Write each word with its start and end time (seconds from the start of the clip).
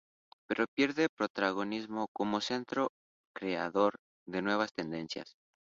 Pero 0.47 0.65
pierde 0.75 1.09
protagonismo 1.15 2.07
como 2.11 2.41
centro 2.41 2.89
creador 3.35 3.99
de 4.27 4.41
nuevas 4.41 4.73
tendencias. 4.73 5.35